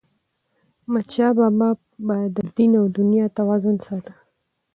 [0.81, 1.69] احمدشاه بابا
[2.05, 4.13] به د دین او دنیا توازن ساته.